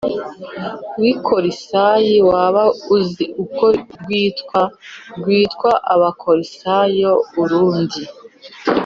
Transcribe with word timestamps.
W 1.01 1.03
i 1.11 1.13
kolosayi 1.25 2.15
waba 2.29 2.63
uzi 2.95 3.25
uko 3.43 3.65
rwitwa 3.99 4.61
rwitwa 5.17 5.71
abakolosayi 5.93 7.03
urundi 7.41 8.01